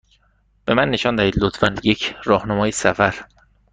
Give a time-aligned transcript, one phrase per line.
[0.65, 3.15] به من نشان دهید، لطفا، یک راهنمای سفر.